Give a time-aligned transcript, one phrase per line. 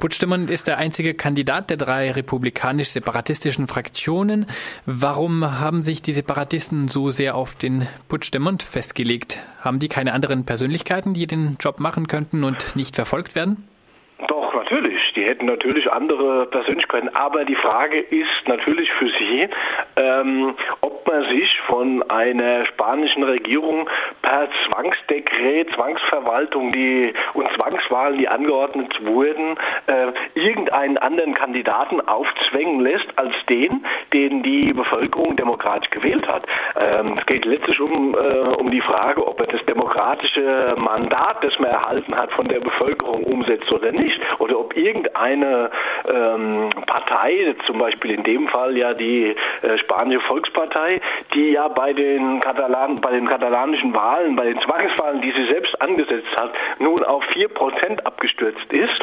[0.00, 4.46] Puigdemont ist der einzige Kandidat der drei republikanisch-separatistischen Fraktionen.
[4.86, 9.38] Warum haben sich die Separatisten so sehr auf den Puigdemont festgelegt?
[9.60, 13.68] Haben die keine anderen Persönlichkeiten, die den Job machen könnten und nicht verfolgt werden?
[14.26, 14.89] Doch, natürlich.
[15.16, 17.14] Die hätten natürlich andere Persönlichkeiten.
[17.14, 19.48] Aber die Frage ist natürlich für Sie,
[19.96, 23.88] ähm, ob man sich von einer spanischen Regierung
[24.22, 33.06] per Zwangsdekret, Zwangsverwaltung die, und Zwangswahlen, die angeordnet wurden, äh, irgendeinen anderen Kandidaten aufzwängen lässt
[33.16, 36.46] als den, den die Bevölkerung demokratisch gewählt hat.
[36.78, 41.58] Ähm, es geht letztlich um, äh, um die Frage, ob er das demokratische Mandat, das
[41.58, 44.20] man erhalten hat, von der Bevölkerung umsetzt oder nicht.
[44.38, 45.70] Oder ob irgendeine
[46.08, 51.00] ähm, Partei, zum Beispiel in dem Fall ja die äh, spanische Volkspartei,
[51.34, 55.80] die ja bei den Katalan, bei den katalanischen Wahlen, bei den Zwangswahlen, die sie selbst
[55.80, 59.00] angesetzt hat, nun auf vier Prozent abgestürzt ist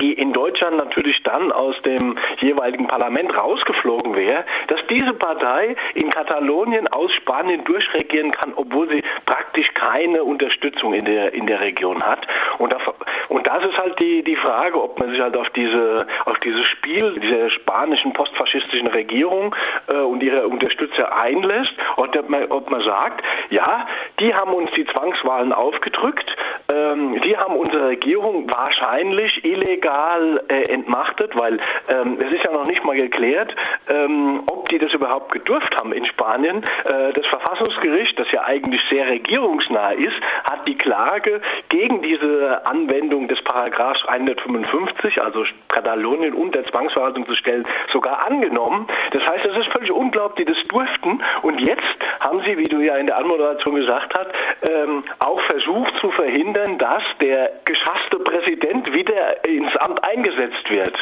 [0.00, 6.10] die in Deutschland natürlich dann aus dem jeweiligen Parlament rausgeflogen wäre, dass diese Partei in
[6.10, 12.02] Katalonien aus Spanien durchregieren kann, obwohl sie praktisch keine Unterstützung in der in der Region
[12.02, 12.26] hat.
[12.58, 12.82] Und, das,
[13.28, 16.66] und das ist halt die die Frage, ob man sich halt auf diese auf dieses
[16.66, 19.54] Spiel dieser spanischen postfaschistischen Regierung
[19.88, 23.86] äh, und ihre Unterstützer einlässt, oder ob man, ob man sagt, ja,
[24.20, 26.36] die haben uns die Zwangswahlen aufgedrückt,
[26.68, 32.66] ähm, die haben unsere Regierung wahrscheinlich illegal äh, entmachtet, weil ähm, es ist ja noch
[32.66, 33.54] nicht mal geklärt,
[33.88, 36.64] ähm, ob die das überhaupt gedurft haben in Spanien.
[36.84, 40.16] Äh, das Verfassungsgericht, das ja eigentlich sehr regierungsnah ist,
[40.50, 47.66] hat die Klage gegen diese Anwendung des Paragraphs 155, also Katalonien unter Zwangsverwaltung zu stellen,
[47.92, 48.86] sogar angenommen.
[49.12, 51.22] Das heißt, es ist völlig unglaublich, die das durften.
[51.42, 51.82] Und jetzt
[52.20, 54.30] haben sie, wie du ja in der Anmoderation gesagt hast,
[54.62, 60.96] ähm, auch versucht zu verhindern, dass der geschasste Präsident wieder ins Amt eingesetzt wird.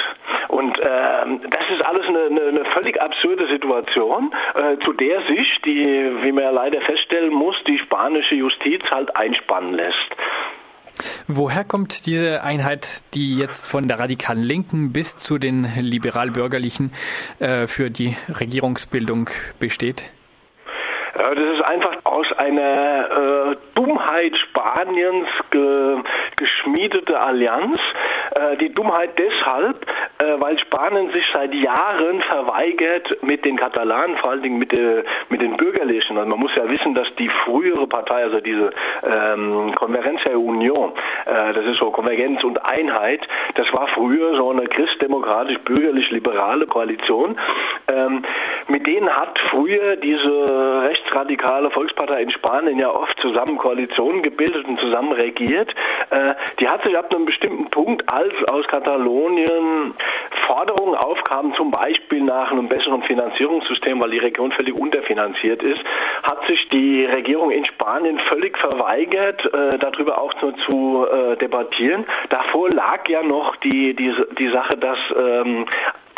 [0.48, 5.60] Und ähm, das ist alles eine, eine, eine völlig absurde Situation, äh, zu der sich
[5.64, 10.16] die, wie man ja leider feststellen muss, die spanische Justiz halt einspannen lässt.
[11.26, 16.92] Woher kommt diese Einheit, die jetzt von der radikalen Linken bis zu den liberal-bürgerlichen
[17.38, 20.10] äh, für die Regierungsbildung besteht?
[21.34, 25.98] Das ist einfach aus einer äh, Dummheit Spaniens ge,
[26.36, 27.78] geschmiedete Allianz.
[28.34, 29.86] Äh, die Dummheit deshalb,
[30.18, 35.04] äh, weil Spanien sich seit Jahren verweigert mit den Katalanen, vor allen Dingen mit, der,
[35.28, 36.16] mit den Bürgerlichen.
[36.16, 38.70] Also man muss ja wissen, dass die frühere Partei, also diese
[39.02, 40.92] ähm, Convergencia Union,
[41.26, 47.38] äh, das ist so Konvergenz und Einheit, das war früher so eine christdemokratisch-bürgerlich-liberale Koalition.
[47.88, 48.22] Ähm,
[48.68, 50.82] mit denen hat früher diese
[51.20, 55.70] rechtsradikale Volkspartei in Spanien ja oft zusammen Koalitionen gebildet und zusammen regiert.
[56.10, 59.94] Äh, die hat sich ab einem bestimmten Punkt, als aus Katalonien
[60.46, 65.80] Forderungen aufkamen, zum Beispiel nach einem besseren Finanzierungssystem, weil die Region völlig unterfinanziert ist,
[66.22, 72.06] hat sich die Regierung in Spanien völlig verweigert, äh, darüber auch nur zu äh, debattieren.
[72.30, 75.66] Davor lag ja noch die, die, die Sache, dass ähm,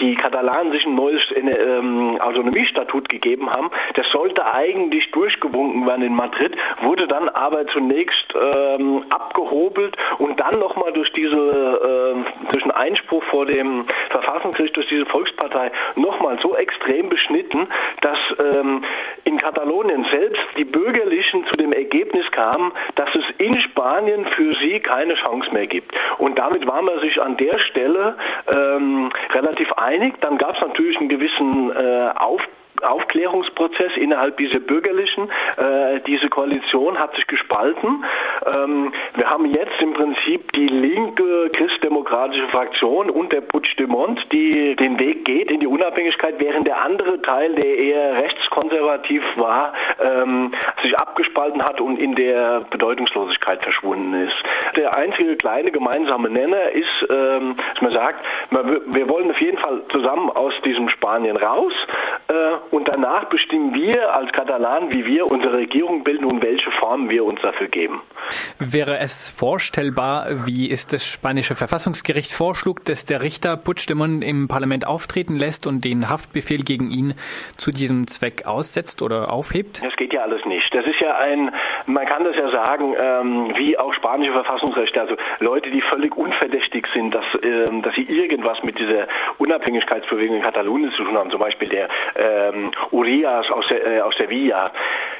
[0.02, 3.70] die Katalanen sich ein neues ähm, Autonomiestatut gegeben haben.
[3.94, 10.58] Das sollte eigentlich durchgewunken werden in Madrid, wurde dann aber zunächst ähm, abgehobelt und dann
[10.58, 16.56] nochmal durch diese äh, durch einen Einspruch vor dem Verfassungsgericht durch diese Volkspartei nochmal so
[16.56, 17.68] extrem beschnitten,
[18.00, 18.84] dass ähm,
[19.32, 24.80] in Katalonien selbst die Bürgerlichen zu dem Ergebnis kamen, dass es in Spanien für sie
[24.80, 25.92] keine Chance mehr gibt.
[26.18, 28.16] Und damit war man sich an der Stelle
[28.48, 30.14] ähm, relativ einig.
[30.20, 32.48] Dann gab es natürlich einen gewissen äh, Aufbau
[32.82, 35.30] Aufklärungsprozess innerhalb dieser bürgerlichen.
[35.56, 38.04] Äh, diese Koalition hat sich gespalten.
[38.46, 44.98] Ähm, wir haben jetzt im Prinzip die linke christdemokratische Fraktion und der Puigdemont, die den
[44.98, 50.96] Weg geht in die Unabhängigkeit, während der andere Teil, der eher rechtskonservativ war, ähm, sich
[50.98, 54.36] abgespalten hat und in der Bedeutungslosigkeit verschwunden ist.
[54.76, 59.82] Der einzige kleine gemeinsame Nenner ist, ähm, dass man sagt, wir wollen auf jeden Fall
[59.90, 61.72] zusammen aus diesem Spanien raus
[62.28, 67.10] äh, und danach bestimmen wir als Katalanen, wie wir unsere Regierung bilden und welche Formen
[67.10, 68.00] wir uns dafür geben.
[68.58, 74.86] Wäre es vorstellbar, wie es das spanische Verfassungsgericht vorschlug, dass der Richter Puigdemont im Parlament
[74.86, 77.14] auftreten lässt und den Haftbefehl gegen ihn
[77.58, 79.84] zu diesem Zweck aussetzt oder aufhebt?
[79.84, 80.74] Das geht ja alles nicht.
[80.74, 81.54] Das ist ja ein,
[81.84, 86.86] man kann das ja sagen, ähm, wie auch spanische Verfassungsrechte, also Leute, die völlig unverdächtig
[86.94, 91.40] sind, dass, ähm, dass sie irgendwas mit dieser Unabhängigkeitsbewegung in Katalonien zu tun haben, zum
[91.40, 94.70] Beispiel der ähm, ähm, Urias aus, äh, aus Sevilla.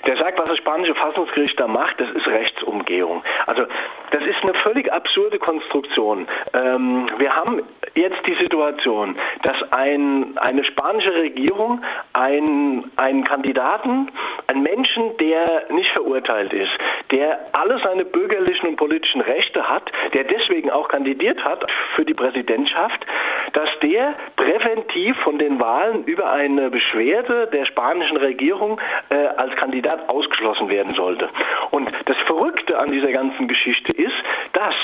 [0.06, 3.22] Der sagt, was das spanische Fassungsgericht da macht, das ist Rechtsumgehung.
[3.46, 3.64] Also
[4.10, 6.26] das ist eine völlig absurde Konstruktion.
[6.54, 7.62] Ähm, wir haben
[7.94, 14.10] jetzt die Situation, dass ein, eine spanische Regierung einen, einen Kandidaten,
[14.48, 16.72] einen Menschen, der nicht verurteilt ist,
[17.10, 21.64] der alle seine bürgerlichen und politischen Rechte hat, der deswegen auch kandidiert hat
[21.94, 23.06] für die Präsidentschaft,
[23.52, 28.80] dass der präventiv von den Wahlen über eine Beschwerde der spanischen Regierung
[29.10, 31.28] äh, als Kandidat ausgeschlossen werden sollte.
[31.70, 34.14] Und das Verrückte an dieser ganzen Geschichte ist,
[34.52, 34.74] dass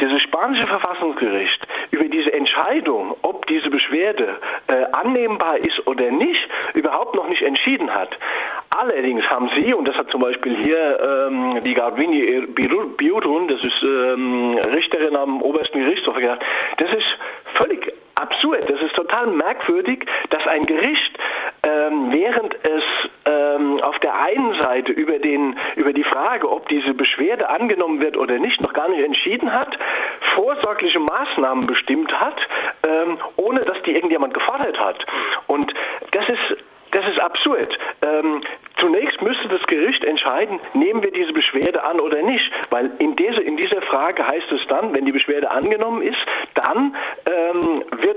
[0.00, 4.36] dieses spanische Verfassungsgericht über diese Entscheidung, ob diese Beschwerde
[4.68, 8.10] äh, annehmbar ist oder nicht, überhaupt noch nicht entschieden hat.
[8.76, 12.46] Allerdings haben Sie, und das hat zum Beispiel hier ähm, die Garbini
[12.96, 16.44] Biurun, das ist ähm, Richterin am obersten Gerichtshof, gesagt,
[16.78, 17.06] das ist
[17.54, 21.18] völlig absurd, das ist total merkwürdig, dass ein Gericht,
[21.66, 22.84] ähm, während es
[23.24, 28.16] ähm, auf der einen Seite über, den, über die Frage, ob diese Beschwerde angenommen wird
[28.16, 29.76] oder nicht, noch gar nicht entschieden hat,
[30.34, 32.36] vorsorgliche Maßnahmen bestimmt hat,
[32.84, 35.04] ähm, ohne dass die irgendjemand gefordert hat.
[35.48, 35.74] Und
[36.12, 37.76] das ist das ist absurd.
[38.00, 38.40] Ähm,
[38.78, 42.50] zunächst müsste das Gericht entscheiden, nehmen wir diese Beschwerde an oder nicht.
[42.70, 46.16] Weil in, diese, in dieser Frage heißt es dann, wenn die Beschwerde angenommen ist,
[46.54, 46.96] dann
[47.30, 48.15] ähm, wird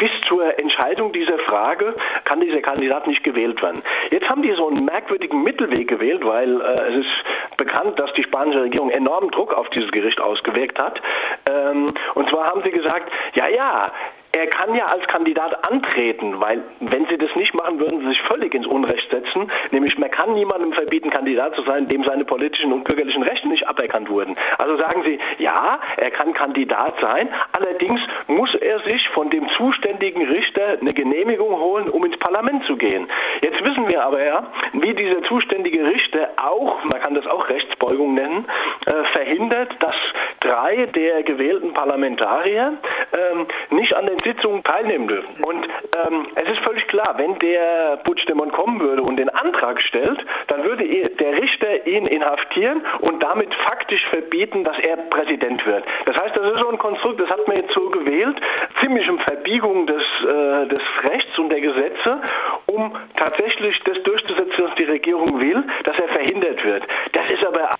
[0.00, 1.94] bis zur Entscheidung dieser Frage
[2.24, 3.82] kann dieser Kandidat nicht gewählt werden.
[4.10, 8.22] Jetzt haben die so einen merkwürdigen Mittelweg gewählt, weil äh, es ist bekannt, dass die
[8.22, 11.02] spanische Regierung enormen Druck auf dieses Gericht ausgewirkt hat.
[11.50, 13.92] Ähm, und zwar haben sie gesagt, ja, ja,
[14.32, 18.22] er kann ja als Kandidat antreten, weil wenn sie das nicht machen, würden sie sich
[18.22, 19.50] völlig ins Unrecht setzen.
[19.72, 23.66] Nämlich man kann niemandem verbieten, Kandidat zu sein, dem seine politischen und bürgerlichen Rechte nicht
[23.66, 24.36] aberkannt wurden.
[24.58, 27.28] Also sagen sie, ja, er kann Kandidat sein,
[27.58, 32.76] allerdings muss er sich von dem zuständigen Richter eine Genehmigung holen, um ins Parlament zu
[32.76, 33.08] gehen.
[33.40, 38.14] Jetzt wissen wir aber ja, wie dieser zuständige Richter auch, man kann das auch Rechtsbeugung
[38.14, 38.46] nennen,
[38.86, 39.96] äh, verhindert, dass
[40.40, 42.74] drei der gewählten Parlamentarier
[43.12, 45.36] ähm, nicht an den Sitzungen teilnehmen dürfen.
[45.44, 50.18] Und ähm, es ist völlig klar, wenn der Puigdemont kommen würde und den Antrag stellt,
[50.48, 55.84] dann würde der Richter ihn inhaftieren und damit faktisch verbieten, dass er Präsident wird.
[56.06, 58.36] Das heißt, das ist so ein Konstrukt, das hat man jetzt so gewählt,
[58.80, 62.20] ziemlich um Verbiegung des, äh, des Rechts und der Gesetze,
[62.66, 66.84] um tatsächlich das durchzusetzen, was die Regierung will, dass er verhindert wird.
[67.12, 67.70] Das ist aber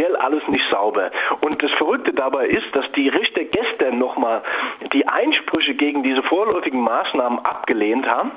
[0.00, 1.10] justiziell alles nicht sauber.
[1.40, 4.42] Und das Verrückte dabei ist, dass die Richter gestern nochmal
[4.92, 8.32] die Einsprüche gegen diese vorläufigen Maßnahmen abgelehnt haben,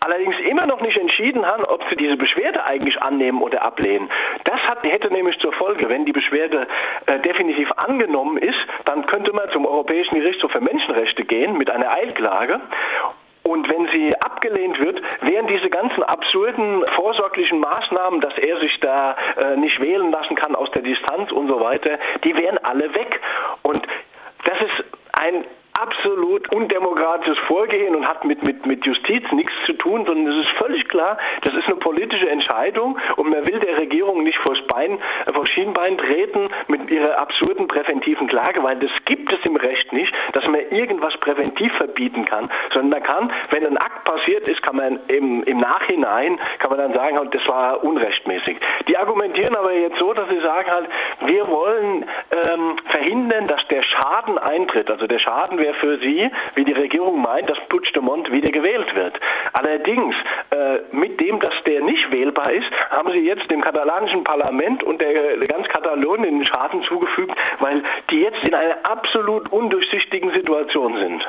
[0.00, 4.08] allerdings immer noch nicht entschieden haben, ob sie diese Beschwerde eigentlich annehmen oder ablehnen.
[4.44, 6.66] Das hat, hätte nämlich zur Folge, wenn die Beschwerde
[7.06, 11.90] äh, definitiv angenommen ist, dann könnte man zum Europäischen Gerichtshof für Menschenrechte gehen mit einer
[11.90, 12.60] Eilklage
[13.50, 19.16] und wenn sie abgelehnt wird, wären diese ganzen absurden vorsorglichen Maßnahmen, dass er sich da
[19.36, 23.20] äh, nicht wählen lassen kann aus der Distanz und so weiter, die wären alle weg.
[23.62, 23.84] Und
[24.44, 24.84] das ist
[25.18, 25.44] ein
[26.30, 30.52] absolut undemokratisches Vorgehen und hat mit, mit, mit Justiz nichts zu tun, sondern es ist
[30.58, 34.98] völlig klar, das ist eine politische Entscheidung und man will der Regierung nicht vors Bein,
[35.26, 39.92] äh, vors Schienbein treten mit ihrer absurden präventiven Klage, weil das gibt es im Recht
[39.92, 44.62] nicht, dass man irgendwas präventiv verbieten kann, sondern man kann, wenn ein Akt passiert ist,
[44.62, 48.58] kann man im, im Nachhinein, kann man dann sagen, halt, das war unrechtmäßig.
[48.88, 50.88] Die argumentieren aber jetzt so, dass sie sagen halt,
[51.26, 56.19] wir wollen ähm, verhindern, dass der Schaden eintritt, also der Schaden wäre für sie,
[56.54, 59.18] wie die Regierung meint, dass Puigdemont wieder gewählt wird.
[59.52, 60.14] Allerdings,
[60.50, 65.00] äh, mit dem, dass der nicht wählbar ist, haben sie jetzt dem katalanischen Parlament und
[65.00, 70.96] der, der ganz Katalonien den Schaden zugefügt, weil die jetzt in einer absolut undurchsichtigen Situation
[70.98, 71.26] sind.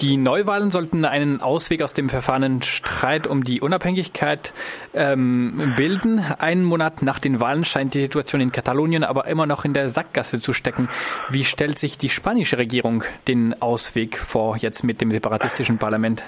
[0.00, 4.54] Die Neuwahlen sollten einen Ausweg aus dem verfahrenen Streit um die Unabhängigkeit
[4.94, 6.24] ähm, bilden.
[6.38, 9.90] Einen Monat nach den Wahlen scheint die Situation in Katalonien aber immer noch in der
[9.90, 10.88] Sackgasse zu stecken.
[11.28, 16.22] Wie stellt sich die spanische Regierung den Ausweg vor, jetzt mit dem separatistischen Parlament?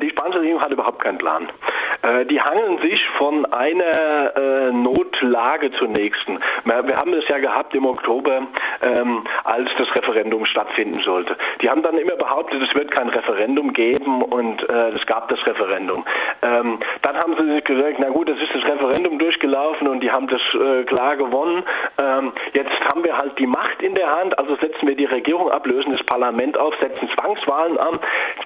[0.00, 1.48] Die spanische Regierung hat überhaupt keinen Plan.
[2.08, 6.38] Äh, die hangeln sich von einer äh, Notlage zur nächsten.
[6.64, 8.42] Wir haben das ja gehabt im Oktober,
[8.82, 11.36] ähm, als das Referendum stattfinden sollte.
[11.60, 15.44] Die haben dann immer behauptet, es wird kein Referendum geben und äh, es gab das
[15.46, 16.04] Referendum.
[16.42, 20.10] Ähm, dann haben sie sich gesagt, na gut, es ist das Referendum durchgelaufen und die
[20.10, 21.64] haben das äh, klar gewonnen.
[22.00, 25.50] Ähm, jetzt haben wir halt die Macht in der Hand, also setzen wir die Regierung
[25.50, 27.98] ab, lösen das Parlament auf, setzen Zwangswahlen an.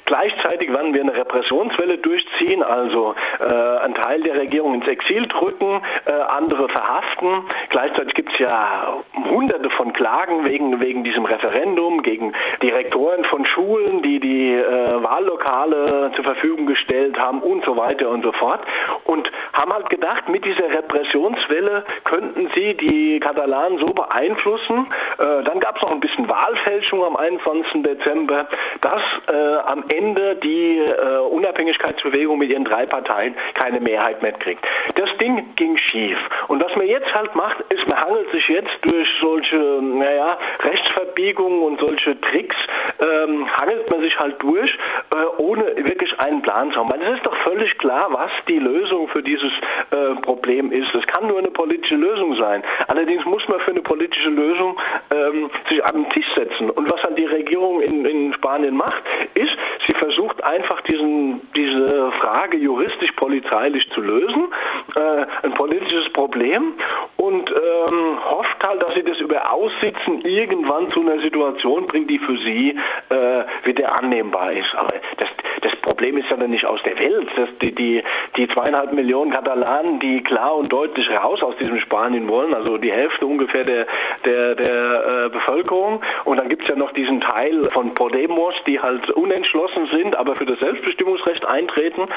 [0.06, 5.82] Gleichzeitig werden wir eine Repressionswelle durchziehen, also äh, einen Teil der Regierung ins Exil drücken,
[6.06, 7.44] äh, andere verhaften.
[7.70, 12.32] Gleichzeitig gibt es ja hunderte von Klagen wegen, wegen diesem Referendum gegen
[12.62, 18.22] Direktoren von Schulen, die die äh, Wahllokale zur Verfügung gestellt haben und so weiter und
[18.22, 18.60] so fort.
[19.04, 24.86] Und haben halt gedacht, mit dieser Repressionswelle könnten sie die Katalanen so beeinflussen.
[25.18, 27.82] Äh, dann gab es noch ein bisschen Wahlfälschung am 21.
[27.82, 28.46] Dezember,
[28.80, 34.64] dass äh, am Ende die äh, Unabhängigkeitsbewegung mit ihren drei Parteien keine Mehrheit mehr kriegt.
[34.94, 36.18] Das Ding ging schief.
[36.48, 41.62] Und was man jetzt halt macht, ist, man hangelt sich jetzt durch solche, naja, Rechtsverbiegungen
[41.62, 42.56] und solche Tricks,
[43.00, 44.70] ähm, hangelt man sich halt durch,
[45.14, 46.90] äh, ohne wirklich einen Plan zu haben.
[46.90, 49.52] Weil es ist doch völlig klar, was die Lösung für dieses
[49.90, 50.94] äh, Problem ist.
[50.94, 52.62] Es kann nur eine politische Lösung sein.
[52.88, 54.78] Allerdings muss man für eine politische Lösung
[55.10, 56.70] ähm, sich an den Tisch setzen.
[56.70, 59.02] Und was dann die Regierung in, in Spanien macht,
[59.34, 59.52] ist,
[59.86, 62.56] sie versucht einfach diesen, diese Frage
[63.22, 64.48] juristisch-polizeilich zu lösen,
[64.94, 66.74] äh, ein politisches Problem
[67.16, 72.18] und ähm, hofft halt, dass sie das über Aussitzen irgendwann zu einer Situation bringt, die
[72.18, 72.76] für sie
[73.10, 73.14] äh,
[73.64, 74.74] wieder annehmbar ist.
[74.74, 75.28] Aber das,
[75.60, 77.28] das Problem ist ja dann nicht aus der Welt.
[77.36, 78.02] Das, die, die,
[78.36, 82.92] die zweieinhalb Millionen Katalanen, die klar und deutlich raus aus diesem Spanien wollen, also die
[82.92, 83.86] Hälfte ungefähr der,
[84.24, 86.02] der, der äh, Bevölkerung.
[86.24, 90.36] Und dann gibt es ja noch diesen Teil von Podemos, die halt unentschlossen sind, aber
[90.36, 92.08] für das Selbstbestimmungsrecht eintreten.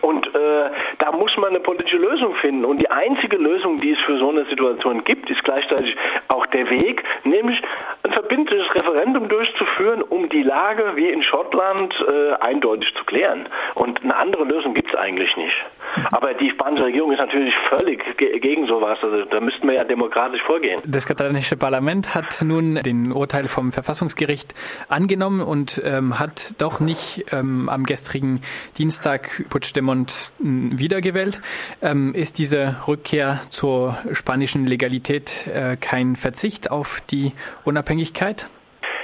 [0.00, 2.64] Und äh, da muss man eine politische Lösung finden.
[2.64, 5.96] Und die einzige Lösung, die es für so eine Situation gibt, ist gleichzeitig
[6.28, 7.60] auch der Weg, nämlich
[8.02, 13.48] ein verbindliches Referendum durchzuführen, um die Lage wie in Schottland äh, eindeutig zu klären.
[13.74, 15.54] Und eine andere Lösung gibt es eigentlich nicht.
[16.10, 18.98] Aber die spanische Regierung ist natürlich völlig ge gegen sowas.
[19.02, 20.80] Also da müssten wir ja demokratisch vorgehen.
[20.84, 24.54] Das katalanische Parlament hat nun den Urteil vom Verfassungsgericht
[24.88, 28.42] angenommen und ähm, hat doch nicht ähm, am gestrigen
[28.78, 31.40] Dienstag Puigdemont hm, wiedergewählt.
[31.82, 37.32] Ähm, ist diese Rückkehr zur spanischen Legalität äh, kein Verzicht auf die
[37.64, 38.46] Unabhängigkeit?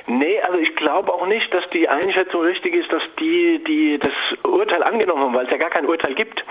[0.06, 4.12] Nee, also ich glaube auch nicht, dass die Einschätzung richtig ist, dass die, die das
[4.42, 6.42] Urteil angenommen haben, weil es ja gar kein Urteil gibt.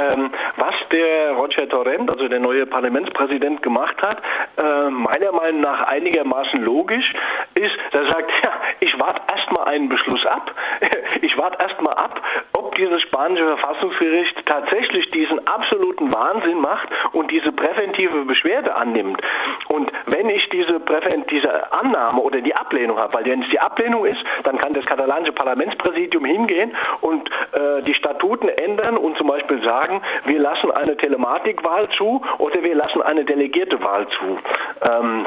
[0.00, 4.22] Ähm, was der Roger Torrent, also der neue Parlamentspräsident, gemacht hat,
[4.56, 7.12] äh, meiner Meinung nach einigermaßen logisch,
[7.54, 10.54] ist, dass er sagt, ja, ich warte erstmal einen Beschluss ab.
[11.20, 12.22] Ich warte erstmal ab,
[12.56, 19.20] ob dieses spanische Verfassungsgericht tatsächlich diesen absoluten Wahnsinn macht und diese präventive Beschwerde annimmt.
[19.68, 23.58] Und wenn ich diese, Präven diese Annahme oder die Ablehnung habe, weil wenn es die
[23.58, 29.26] Ablehnung ist, dann kann das katalanische Parlamentspräsidium hingehen und äh, die Statuten ändern und zum
[29.26, 34.38] Beispiel sagen, wir lassen eine Telematikwahl zu oder wir lassen eine delegierte Wahl zu.
[34.82, 35.26] Ähm,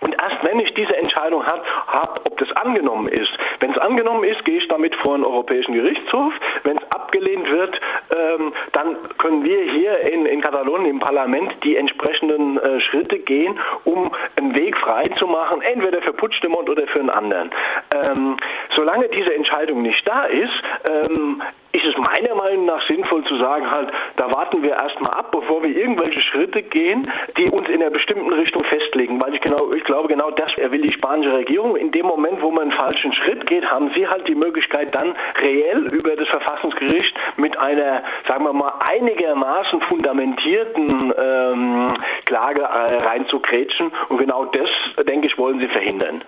[0.00, 3.30] und erst wenn ich diese Entscheidung habe, hab, ob das angenommen ist.
[3.58, 6.32] Wenn es angenommen ist, gehe ich damit vor den Europäischen Gerichtshof.
[6.62, 11.76] Wenn es abgelehnt wird, ähm, dann können wir hier in, in Katalonien im Parlament die
[11.76, 17.00] entsprechenden äh, Schritte gehen, um einen Weg frei zu machen, entweder für Puigdemont oder für
[17.00, 17.50] einen anderen.
[17.94, 18.36] Ähm,
[18.76, 20.52] solange diese Entscheidung nicht da ist,
[20.90, 25.30] ähm, ist es meiner Meinung nach sinnvoll zu sagen, halt, da warten wir erstmal ab,
[25.30, 29.22] bevor wir irgendwelche Schritte gehen, die uns in einer bestimmten Richtung festlegen.
[29.22, 31.76] Weil ich genau, ich glaube, genau das will die spanische Regierung.
[31.76, 35.14] In dem Moment, wo man einen falschen Schritt geht, haben sie halt die Möglichkeit, dann
[35.40, 43.92] reell über das Verfassungsgericht mit einer, sagen wir mal, einigermaßen fundamentierten ähm, Klage äh, reinzukrätschen.
[44.08, 44.68] Und genau das,
[45.06, 46.22] denke ich, wollen sie verhindern.